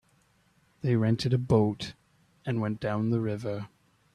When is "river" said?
3.21-3.67